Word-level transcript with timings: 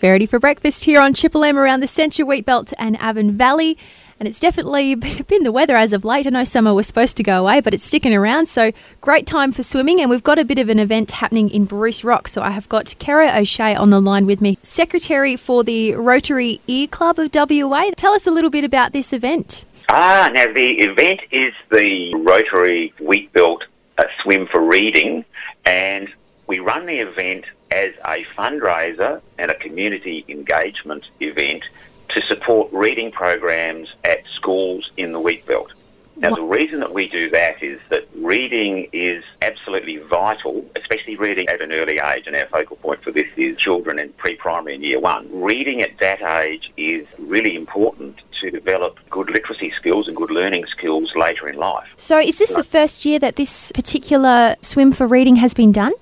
Verity 0.00 0.24
for 0.24 0.38
breakfast 0.38 0.84
here 0.84 0.98
on 0.98 1.12
Triple 1.12 1.44
M 1.44 1.58
around 1.58 1.80
the 1.80 1.86
Central 1.86 2.26
Wheat 2.26 2.46
Belt 2.46 2.72
and 2.78 2.96
Avon 3.02 3.32
Valley. 3.32 3.76
And 4.18 4.26
it's 4.26 4.40
definitely 4.40 4.94
been 5.28 5.42
the 5.42 5.52
weather 5.52 5.76
as 5.76 5.92
of 5.92 6.06
late. 6.06 6.26
I 6.26 6.30
know 6.30 6.44
summer 6.44 6.72
was 6.72 6.86
supposed 6.86 7.18
to 7.18 7.22
go 7.22 7.38
away, 7.38 7.60
but 7.60 7.74
it's 7.74 7.84
sticking 7.84 8.14
around. 8.14 8.46
So 8.46 8.72
great 9.02 9.26
time 9.26 9.52
for 9.52 9.62
swimming. 9.62 10.00
And 10.00 10.08
we've 10.08 10.22
got 10.22 10.38
a 10.38 10.44
bit 10.44 10.58
of 10.58 10.70
an 10.70 10.78
event 10.78 11.10
happening 11.10 11.50
in 11.50 11.66
Bruce 11.66 12.02
Rock. 12.02 12.28
So 12.28 12.40
I 12.40 12.50
have 12.50 12.66
got 12.70 12.86
Kero 12.98 13.34
O'Shea 13.38 13.74
on 13.74 13.90
the 13.90 14.00
line 14.00 14.24
with 14.24 14.40
me, 14.40 14.58
Secretary 14.62 15.36
for 15.36 15.62
the 15.62 15.94
Rotary 15.96 16.62
eClub 16.66 17.18
of 17.18 17.30
WA. 17.34 17.90
Tell 17.94 18.14
us 18.14 18.26
a 18.26 18.30
little 18.30 18.50
bit 18.50 18.64
about 18.64 18.92
this 18.92 19.12
event. 19.12 19.66
Ah, 19.90 20.30
now 20.32 20.46
the 20.46 20.80
event 20.80 21.20
is 21.30 21.52
the 21.70 22.14
Rotary 22.14 22.94
Wheat 23.00 23.30
Belt 23.34 23.64
uh, 23.98 24.04
Swim 24.22 24.46
for 24.50 24.62
Reading. 24.62 25.26
And 25.66 26.08
we 26.46 26.58
run 26.58 26.86
the 26.86 27.00
event 27.00 27.44
as 27.70 27.92
a 28.04 28.24
fundraiser 28.36 29.20
and 29.38 29.50
a 29.50 29.54
community 29.54 30.24
engagement 30.28 31.04
event 31.20 31.64
to 32.08 32.20
support 32.22 32.72
reading 32.72 33.10
programs 33.12 33.88
at 34.04 34.22
schools 34.34 34.90
in 34.96 35.12
the 35.12 35.20
wheat 35.20 35.46
belt. 35.46 35.72
Now, 36.16 36.34
the 36.34 36.42
reason 36.42 36.80
that 36.80 36.92
we 36.92 37.08
do 37.08 37.30
that 37.30 37.62
is 37.62 37.80
that 37.88 38.06
reading 38.14 38.88
is 38.92 39.24
absolutely 39.40 39.96
vital, 39.96 40.68
especially 40.76 41.16
reading 41.16 41.48
at 41.48 41.62
an 41.62 41.72
early 41.72 41.98
age, 41.98 42.26
and 42.26 42.36
our 42.36 42.46
focal 42.46 42.76
point 42.76 43.02
for 43.02 43.10
this 43.10 43.26
is 43.38 43.56
children 43.56 43.98
in 43.98 44.12
pre 44.14 44.36
primary 44.36 44.74
and 44.74 44.84
year 44.84 45.00
one. 45.00 45.28
Reading 45.32 45.80
at 45.80 45.96
that 46.00 46.20
age 46.20 46.70
is 46.76 47.06
really 47.18 47.56
important 47.56 48.20
to 48.40 48.50
develop 48.50 48.98
good 49.08 49.30
literacy 49.30 49.72
skills 49.74 50.08
and 50.08 50.16
good 50.16 50.30
learning 50.30 50.66
skills 50.66 51.14
later 51.16 51.48
in 51.48 51.56
life. 51.56 51.88
So, 51.96 52.18
is 52.18 52.36
this 52.36 52.52
the 52.52 52.64
first 52.64 53.06
year 53.06 53.18
that 53.18 53.36
this 53.36 53.72
particular 53.72 54.56
swim 54.60 54.92
for 54.92 55.06
reading 55.06 55.36
has 55.36 55.54
been 55.54 55.72
done? 55.72 55.94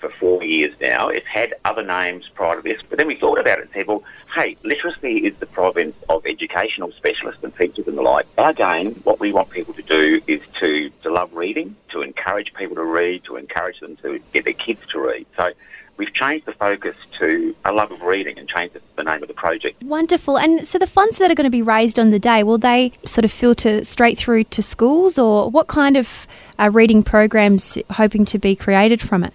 For 0.00 0.10
four 0.18 0.42
years 0.42 0.74
now. 0.80 1.08
It's 1.08 1.26
had 1.26 1.52
other 1.66 1.82
names 1.82 2.26
prior 2.34 2.56
to 2.56 2.62
this, 2.62 2.80
but 2.88 2.96
then 2.96 3.06
we 3.06 3.16
thought 3.16 3.38
about 3.38 3.58
it 3.58 3.64
and 3.64 3.70
said, 3.74 3.86
well, 3.86 4.02
hey, 4.34 4.56
literacy 4.62 5.26
is 5.26 5.36
the 5.36 5.44
province 5.44 5.94
of 6.08 6.24
educational 6.24 6.90
specialists 6.92 7.44
and 7.44 7.54
teachers 7.54 7.86
and 7.86 7.98
the 7.98 8.02
like. 8.02 8.26
But 8.34 8.48
again, 8.48 8.92
what 9.04 9.20
we 9.20 9.30
want 9.30 9.50
people 9.50 9.74
to 9.74 9.82
do 9.82 10.22
is 10.26 10.40
to, 10.60 10.88
to 11.02 11.12
love 11.12 11.34
reading, 11.34 11.76
to 11.90 12.00
encourage 12.00 12.54
people 12.54 12.76
to 12.76 12.84
read, 12.84 13.24
to 13.24 13.36
encourage 13.36 13.80
them 13.80 13.96
to 13.96 14.20
get 14.32 14.44
their 14.44 14.54
kids 14.54 14.80
to 14.92 15.00
read. 15.00 15.26
So 15.36 15.52
we've 15.98 16.14
changed 16.14 16.46
the 16.46 16.52
focus 16.52 16.96
to 17.18 17.54
a 17.66 17.72
love 17.72 17.92
of 17.92 18.00
reading 18.00 18.38
and 18.38 18.48
changed 18.48 18.78
the 18.96 19.04
name 19.04 19.20
of 19.20 19.28
the 19.28 19.34
project. 19.34 19.82
Wonderful. 19.82 20.38
And 20.38 20.66
so 20.66 20.78
the 20.78 20.86
funds 20.86 21.18
that 21.18 21.30
are 21.30 21.34
going 21.34 21.44
to 21.44 21.50
be 21.50 21.60
raised 21.60 21.98
on 21.98 22.08
the 22.08 22.18
day, 22.18 22.42
will 22.42 22.56
they 22.56 22.92
sort 23.04 23.26
of 23.26 23.30
filter 23.30 23.84
straight 23.84 24.16
through 24.16 24.44
to 24.44 24.62
schools 24.62 25.18
or 25.18 25.50
what 25.50 25.66
kind 25.66 25.98
of 25.98 26.26
uh, 26.58 26.70
reading 26.70 27.02
programs 27.02 27.76
hoping 27.90 28.24
to 28.24 28.38
be 28.38 28.56
created 28.56 29.02
from 29.02 29.24
it? 29.24 29.34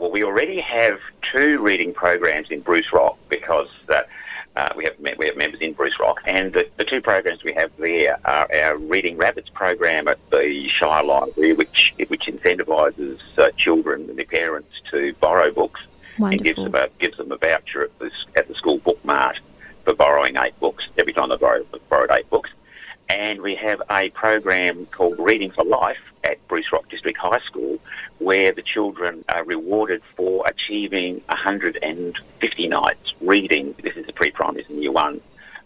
Well, 0.00 0.10
we 0.10 0.24
already 0.24 0.60
have 0.60 0.98
two 1.20 1.60
reading 1.60 1.92
programs 1.92 2.50
in 2.50 2.60
Bruce 2.60 2.90
Rock 2.90 3.18
because 3.28 3.68
uh, 3.90 4.00
uh, 4.56 4.70
we 4.74 4.84
have 4.84 4.94
we 5.18 5.26
have 5.26 5.36
members 5.36 5.60
in 5.60 5.74
Bruce 5.74 6.00
Rock, 6.00 6.22
and 6.24 6.54
the, 6.54 6.66
the 6.78 6.84
two 6.84 7.02
programs 7.02 7.44
we 7.44 7.52
have 7.52 7.70
there 7.76 8.18
are 8.24 8.48
our 8.50 8.78
Reading 8.78 9.18
Rabbits 9.18 9.50
program 9.50 10.08
at 10.08 10.18
the 10.30 10.66
Shire 10.68 11.04
Library, 11.04 11.52
which 11.52 11.92
which 12.08 12.24
incentivises 12.28 13.20
uh, 13.36 13.50
children 13.58 14.08
and 14.08 14.16
their 14.16 14.24
parents 14.24 14.72
to 14.90 15.12
borrow 15.20 15.52
books 15.52 15.82
Wonderful. 16.18 16.32
and 16.32 16.42
gives 16.42 16.56
them 16.56 16.74
a 16.74 16.88
gives 16.98 17.18
them 17.18 17.30
a 17.30 17.36
voucher 17.36 17.82
at 17.82 17.98
the, 17.98 18.10
at 18.36 18.48
the 18.48 18.54
school 18.54 18.78
book 18.78 19.04
mart 19.04 19.38
for 19.84 19.92
borrowing 19.92 20.38
eight 20.38 20.58
books 20.60 20.88
every 20.96 21.12
time 21.12 21.28
they 21.28 21.36
borrow, 21.36 21.62
borrowed 21.90 22.10
eight 22.10 22.30
books. 22.30 22.48
And 23.10 23.42
we 23.42 23.54
have 23.56 23.82
a 23.90 24.08
program 24.10 24.86
called 24.86 25.18
Reading 25.18 25.50
for 25.50 25.64
Life 25.64 26.12
at 26.24 26.46
Bruce 26.48 26.72
Rock 26.72 26.88
District 26.88 27.18
High 27.18 27.40
School, 27.40 27.78
where 28.20 28.52
the 28.52 28.62
children 28.62 29.24
are 29.28 29.44
rewarded 29.44 30.02
for 30.14 30.46
achieving 30.46 31.20
150 31.26 32.68
nights 32.68 33.14
reading. 33.20 33.74
This 33.82 33.96
is 33.96 34.06
the 34.06 34.12
pre-primaries 34.12 34.66
in 34.68 34.80
year 34.80 34.92
one, 34.92 35.20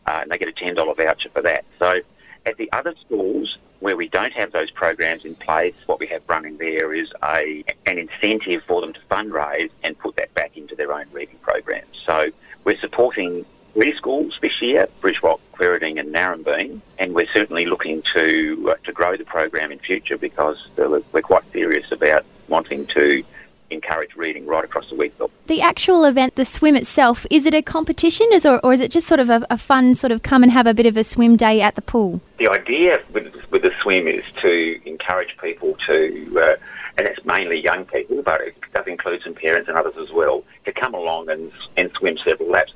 uh, 0.07 0.21
and 0.23 0.31
they 0.31 0.39
get 0.39 0.49
a 0.49 0.53
$10 0.53 0.97
voucher 0.97 1.29
for 1.31 1.43
that. 1.43 1.65
So 1.79 2.01
at 2.47 2.57
the 2.57 2.71
other 2.73 2.95
schools 3.05 3.59
where 3.81 3.97
we 3.97 4.09
don't 4.09 4.33
have 4.33 4.53
those 4.53 4.71
programs 4.71 5.25
in 5.25 5.35
place, 5.35 5.75
what 5.87 6.01
we 6.01 6.07
have 6.07 6.23
running 6.29 6.57
there 6.59 6.95
is 6.95 7.11
a 7.23 7.65
an 7.87 7.99
incentive 7.99 8.63
for 8.67 8.81
them 8.81 8.93
to 8.95 9.01
fundraise 9.11 9.71
and 9.83 9.99
put 9.99 10.17
that 10.17 10.33
back 10.35 10.57
into 10.57 10.75
their 10.75 10.93
own 10.93 11.07
reading 11.13 11.37
programs. 11.43 11.95
So 12.07 12.31
we're 12.65 12.79
supporting 12.79 13.45
three 13.75 13.95
schools 13.97 14.39
this 14.41 14.63
year, 14.63 14.89
Rock, 15.23 15.41
Quairading 15.53 15.99
and 15.99 16.15
Narembeen, 16.15 16.81
and 16.99 17.15
we're 17.15 17.29
certainly 17.33 17.67
looking 17.67 18.03
to 18.15 18.71
uh, 18.71 18.77
to 18.85 18.93
grow 18.93 19.17
the 19.17 19.25
program 19.25 19.71
in 19.71 19.79
future 19.79 20.17
because 20.17 20.57
we're 20.77 21.23
quite 21.23 21.45
serious 21.53 21.91
about 21.93 22.25
wanting 22.49 22.87
to 22.87 23.23
encourage 23.71 24.15
reading 24.15 24.47
right 24.47 24.65
across 24.65 24.89
the 24.89 25.09
belt. 25.19 25.31
The 25.47 25.61
actual 25.61 26.05
event, 26.05 26.37
the 26.37 26.45
swim 26.45 26.77
itself, 26.77 27.27
is 27.31 27.47
it 27.47 27.55
a 27.55 27.63
competition 27.63 28.29
is, 28.33 28.47
or, 28.47 28.61
or 28.61 28.73
is 28.73 28.81
it 28.81 28.91
just 28.91 29.07
sort 29.07 29.21
of 29.21 29.29
a, 29.31 29.45
a, 29.51 29.59
fun 29.59 29.95
sort 29.95 30.13
of 30.13 30.23
come 30.23 30.43
and 30.43 30.53
have 30.53 30.67
a 30.67 30.75
bit 30.75 30.87
of 30.87 30.97
a 30.97 31.05
swim 31.05 31.37
day 31.37 31.61
at 31.61 31.75
the 31.75 31.83
pool? 31.83 32.21
The 32.39 32.49
idea 32.49 33.03
with, 33.13 33.35
with 33.51 33.63
the 33.63 33.73
swim 33.81 34.07
is 34.07 34.25
to 34.43 34.81
encourage 34.89 35.37
people 35.39 35.77
to, 35.87 36.41
uh, 36.41 36.57
and 36.99 37.07
it's 37.07 37.25
mainly 37.25 37.61
young 37.61 37.85
people, 37.87 38.23
but 38.23 38.41
it 38.43 38.57
does 38.73 38.87
include 38.87 39.23
some 39.23 39.35
parents 39.35 39.69
and 39.69 39.77
others 39.77 39.95
as 39.99 40.13
well, 40.13 40.45
to 40.67 40.73
come 40.73 40.95
along 40.95 41.29
and, 41.31 41.51
and 41.77 41.91
swim 41.93 42.17
several 42.19 42.51
laps 42.51 42.73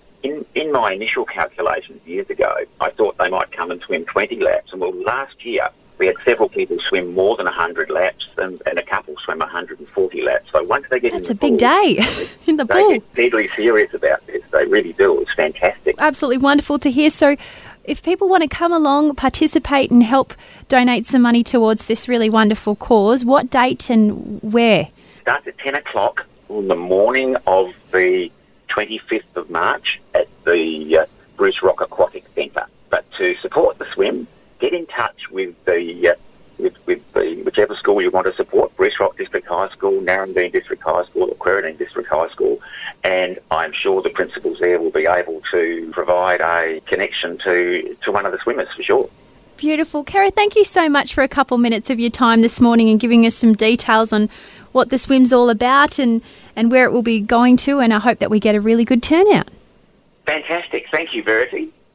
in, 0.60 0.72
my 0.72 0.92
initial 0.92 1.24
calculations 1.24 2.00
years 2.06 2.28
ago, 2.30 2.56
I 2.80 2.90
thought 2.90 3.16
they 3.18 3.28
might 3.28 3.52
come 3.52 3.70
and 3.70 3.80
swim 3.82 4.04
20 4.04 4.40
laps. 4.40 4.72
And 4.72 4.80
well, 4.80 4.94
last 4.94 5.44
year 5.44 5.68
we 5.98 6.06
had 6.06 6.16
several 6.24 6.48
people 6.48 6.78
swim 6.80 7.12
more 7.14 7.36
than 7.36 7.46
100 7.46 7.90
laps 7.90 8.28
and, 8.38 8.62
and 8.66 8.78
a 8.78 8.82
couple 8.82 9.14
swim 9.24 9.38
140 9.38 10.22
laps. 10.22 10.50
So 10.52 10.62
once 10.62 10.86
they 10.90 11.00
get 11.00 11.12
That's 11.12 11.28
in 11.28 11.36
a 11.36 11.38
the 11.38 11.50
big 11.50 11.58
day 11.58 11.98
in 12.46 12.56
the 12.56 12.64
they 12.64 12.74
pool. 12.74 12.92
get 12.92 13.14
deadly 13.14 13.48
serious 13.56 13.92
about 13.94 14.26
this. 14.26 14.42
They 14.52 14.64
really 14.66 14.92
do. 14.92 15.20
It's 15.20 15.34
fantastic. 15.34 15.96
Absolutely 15.98 16.38
wonderful 16.38 16.78
to 16.80 16.90
hear. 16.90 17.10
So, 17.10 17.36
if 17.84 18.02
people 18.02 18.28
want 18.28 18.42
to 18.42 18.48
come 18.48 18.70
along, 18.72 19.14
participate, 19.14 19.90
and 19.90 20.02
help 20.02 20.34
donate 20.68 21.06
some 21.06 21.22
money 21.22 21.42
towards 21.42 21.86
this 21.88 22.06
really 22.06 22.28
wonderful 22.28 22.76
cause, 22.76 23.24
what 23.24 23.48
date 23.50 23.88
and 23.88 24.42
where? 24.42 24.88
starts 25.22 25.46
at 25.46 25.58
10 25.58 25.74
o'clock 25.74 26.26
on 26.48 26.68
the 26.68 26.74
morning 26.74 27.36
of 27.46 27.72
the 27.92 28.30
25th 28.68 29.22
of 29.36 29.50
March 29.50 30.00
the 30.48 30.98
uh, 30.98 31.06
Bruce 31.36 31.62
Rock 31.62 31.80
Aquatic 31.80 32.24
Centre. 32.34 32.66
But 32.90 33.10
to 33.18 33.36
support 33.36 33.78
the 33.78 33.86
swim, 33.92 34.26
get 34.58 34.72
in 34.72 34.86
touch 34.86 35.30
with 35.30 35.54
the 35.64 36.08
uh, 36.08 36.14
with, 36.58 36.74
with 36.86 37.12
the 37.12 37.42
whichever 37.44 37.76
school 37.76 38.02
you 38.02 38.10
want 38.10 38.26
to 38.26 38.34
support, 38.34 38.76
Bruce 38.76 38.98
Rock 38.98 39.16
District 39.16 39.46
High 39.46 39.68
School, 39.70 40.00
Narembeen 40.00 40.52
District 40.52 40.82
High 40.82 41.04
School, 41.04 41.30
or 41.30 41.36
Quairading 41.36 41.78
District 41.78 42.08
High 42.08 42.28
School, 42.30 42.60
and 43.04 43.38
I'm 43.50 43.72
sure 43.72 44.02
the 44.02 44.10
principals 44.10 44.58
there 44.58 44.80
will 44.80 44.90
be 44.90 45.06
able 45.06 45.40
to 45.52 45.90
provide 45.92 46.40
a 46.40 46.80
connection 46.86 47.38
to, 47.38 47.96
to 48.02 48.12
one 48.12 48.26
of 48.26 48.32
the 48.32 48.38
swimmers 48.38 48.68
for 48.74 48.82
sure. 48.82 49.10
Beautiful. 49.56 50.04
Kero, 50.04 50.32
thank 50.32 50.54
you 50.54 50.64
so 50.64 50.88
much 50.88 51.14
for 51.14 51.22
a 51.22 51.28
couple 51.28 51.58
minutes 51.58 51.90
of 51.90 51.98
your 51.98 52.10
time 52.10 52.42
this 52.42 52.60
morning 52.60 52.88
and 52.88 53.00
giving 53.00 53.26
us 53.26 53.34
some 53.34 53.54
details 53.54 54.12
on 54.12 54.28
what 54.70 54.90
the 54.90 54.98
swim's 54.98 55.32
all 55.32 55.50
about 55.50 55.98
and, 55.98 56.22
and 56.54 56.70
where 56.70 56.84
it 56.84 56.92
will 56.92 57.02
be 57.02 57.20
going 57.20 57.56
to. 57.58 57.80
And 57.80 57.92
I 57.92 57.98
hope 57.98 58.20
that 58.20 58.30
we 58.30 58.38
get 58.38 58.54
a 58.54 58.60
really 58.60 58.84
good 58.84 59.02
turnout. 59.02 59.48
Fantastic. 60.28 60.84
Thank 60.90 61.14
you, 61.14 61.22
Verity. 61.22 61.72